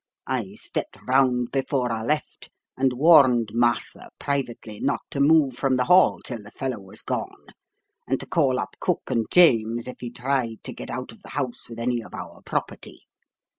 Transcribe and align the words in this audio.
I 0.25 0.55
stepped 0.55 0.97
round 1.07 1.51
before 1.51 1.91
I 1.91 2.01
left, 2.01 2.49
and 2.75 2.91
warned 2.93 3.49
Martha 3.53 4.09
privately 4.17 4.79
not 4.79 5.01
to 5.11 5.19
move 5.19 5.53
from 5.53 5.75
the 5.75 5.83
hall 5.85 6.21
till 6.25 6.41
the 6.41 6.49
fellow 6.49 6.79
was 6.79 7.03
gone, 7.03 7.45
and 8.07 8.19
to 8.19 8.25
call 8.25 8.57
up 8.59 8.75
cook 8.79 9.11
and 9.11 9.27
James 9.29 9.87
if 9.87 9.97
he 9.99 10.09
tried 10.09 10.63
to 10.63 10.73
get 10.73 10.89
out 10.89 11.11
of 11.11 11.21
the 11.21 11.29
house 11.37 11.69
with 11.69 11.77
any 11.77 12.01
of 12.01 12.15
our 12.15 12.41
property. 12.43 13.03